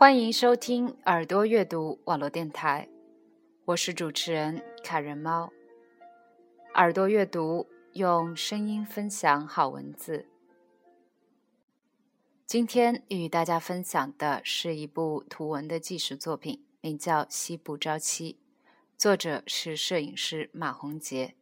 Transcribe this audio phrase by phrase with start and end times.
[0.00, 2.88] 欢迎收听耳朵阅读网络电台，
[3.66, 5.52] 我是主持人卡人猫。
[6.72, 10.26] 耳朵阅读用声音分享好文字。
[12.46, 18.32] 今天与大家分享的是一部图文的纪实作品，名叫《西部朝七》，
[18.96, 21.34] 作者是摄影师马宏杰。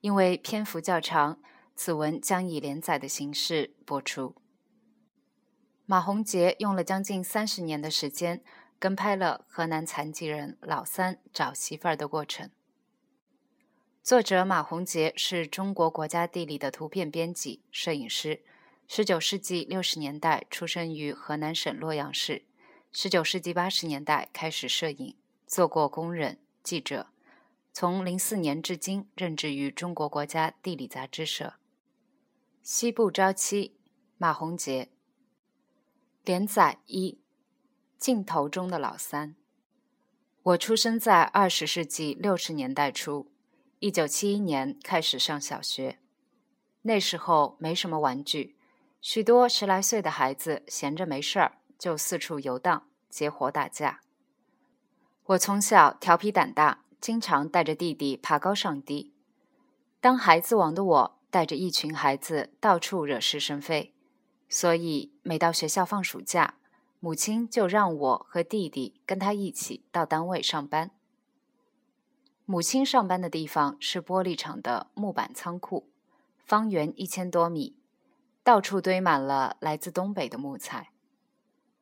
[0.00, 1.40] 因为篇幅较长，
[1.74, 4.36] 此文将以连载的形式播出。
[5.84, 8.42] 马宏杰用了将近三十年的时间，
[8.78, 12.50] 跟拍了河南残疾人老三找媳妇儿的过程。
[14.02, 18.42] 作者马宏杰是中国国家地理的图片编辑、摄影师。
[18.86, 22.44] 十九世纪六十年代出生于河南省洛阳市。
[22.92, 27.08] 十九世纪八十年代开始摄影，做过工人、记者。
[27.72, 31.54] 从零四年至今任职于中国国家地理杂志社。
[32.62, 33.74] 西部朝七，
[34.18, 34.91] 马宏杰。
[36.24, 37.18] 连载一，
[37.98, 39.34] 镜头中的老三。
[40.44, 43.32] 我出生在二十世纪六十年代初，
[43.80, 45.98] 一九七一年开始上小学。
[46.82, 48.54] 那时候没什么玩具，
[49.00, 54.00] 许多十来岁的孩子闲着没事儿就四处游荡、结伙打架。
[55.24, 59.12] 我从小调皮胆大，经常带着弟弟爬高上低。
[60.00, 63.91] 当孩子王的我，带着一群孩子到处惹是生非。
[64.54, 66.56] 所以，每到学校放暑假，
[67.00, 70.90] 母亲就让我和弟弟跟他一起到单位上班。
[72.44, 75.88] 母亲上班的地方是玻璃厂的木板仓库，
[76.44, 77.78] 方圆一千多米，
[78.44, 80.90] 到处堆满了来自东北的木材。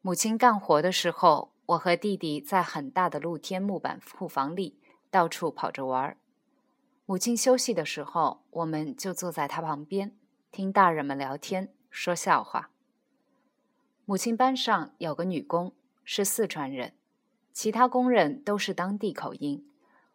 [0.00, 4.78] 母亲干活的时候，我和弟弟在很大的露天木板库房里
[5.10, 6.16] 到处跑着玩儿。
[7.04, 10.16] 母亲休息的时候，我们就坐在她旁边，
[10.50, 11.74] 听大人们聊天。
[11.94, 12.70] 说笑话。
[14.04, 15.72] 母亲班上有个女工
[16.02, 16.94] 是四川人，
[17.52, 19.64] 其他工人都是当地口音，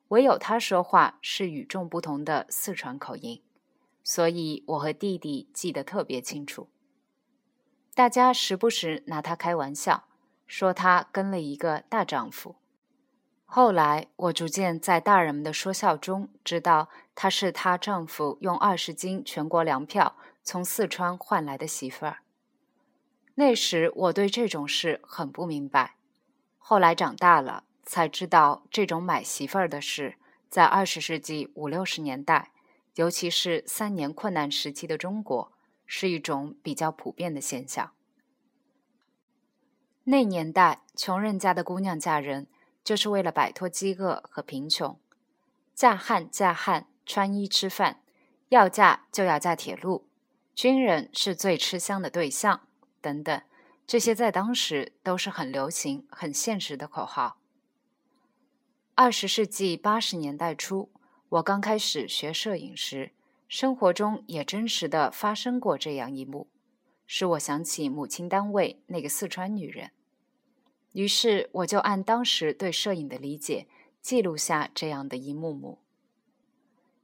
[0.10, 3.42] 唯有她说话是与众不同的四川口音，
[4.04, 6.68] 所以我和弟弟记得特别清楚。
[7.96, 10.04] 大家时不时拿她开玩笑，
[10.46, 12.58] 说她跟了一个大丈夫。
[13.46, 20.18] 后来我逐渐在大人们的说笑中知道，她是她丈夫用二十斤全国粮票。
[20.44, 22.20] 从四川换来的媳妇儿。
[23.36, 25.96] 那时我对这种事很不明白，
[26.58, 30.16] 后来长大了才知道，这种买媳妇儿的事，
[30.50, 32.52] 在二十世纪五六十年代，
[32.96, 35.54] 尤其是三年困难时期的中国，
[35.86, 37.92] 是一种比较普遍的现象。
[40.04, 42.48] 那年代，穷人家的姑娘嫁人，
[42.84, 45.00] 就是为了摆脱饥饿和贫穷，
[45.74, 48.02] 嫁汉嫁汉，穿衣吃饭，
[48.50, 50.09] 要嫁就要嫁铁路。
[50.60, 52.68] 军人是最吃香的对象，
[53.00, 53.42] 等等，
[53.88, 57.38] 这些在当时都是很流行、很现实的口号。
[58.94, 60.92] 二十世纪八十年代初，
[61.30, 63.14] 我刚开始学摄影时，
[63.48, 66.50] 生活中也真实的发生过这样一幕，
[67.08, 69.92] 使我想起母亲单位那个四川女人。
[70.92, 73.70] 于是，我就按当时对摄影的理解，
[74.02, 75.80] 记录下这样的一幕幕。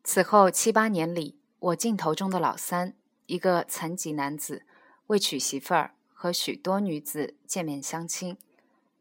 [0.04, 2.98] 此后七八年里，我镜头中的老三。
[3.28, 4.64] 一个残疾男子
[5.08, 8.38] 为娶媳妇儿，和许多女子见面相亲，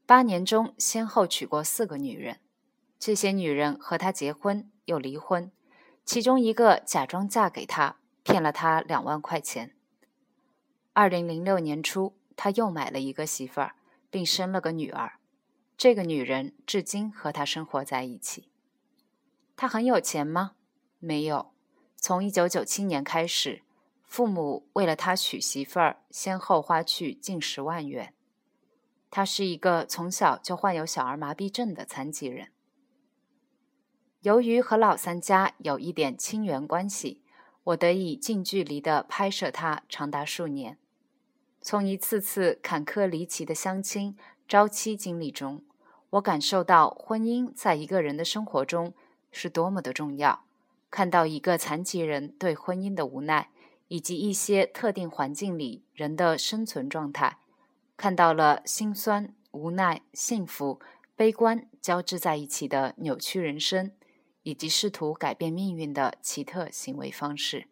[0.07, 2.41] 八年中先后娶过四个女人，
[2.99, 5.51] 这些女人和他结婚又离婚，
[6.05, 9.75] 其中一个假装嫁给他，骗了他两万块钱。
[10.95, 13.75] 二零零六年初，他又买了一个媳妇儿，
[14.11, 15.19] 并生了个女儿，
[15.77, 18.49] 这个女人至今和他生活在一起。
[19.57, 20.53] 他很有钱吗？
[20.99, 21.53] 没有，
[21.97, 23.63] 从一九九七年开始。
[24.15, 28.15] 父母为了他娶媳妇儿，先后花去近十万元。
[29.11, 32.53] 他是一个从小就患有小儿麻痹症的残疾人。
[34.21, 37.23] 由于和老三家有一点亲缘关系，
[37.65, 40.79] 我得以近距离的拍摄他长达数年。
[41.61, 44.17] 从一次次坎坷离奇的相亲、
[44.47, 45.65] 朝妻经历中，
[46.11, 48.95] 我感受到婚姻在一个人的生活中
[49.33, 50.45] 是多么的重要，
[50.89, 53.51] 看到一个残疾人对婚姻的无奈。
[53.95, 57.39] 以及一些特定环境里人的生存状态，
[57.97, 60.81] 看到了心酸、无奈、幸福、
[61.15, 63.93] 悲观交织在一起的扭曲人生，
[64.43, 67.69] 以及试图改变命运的奇特行为方式。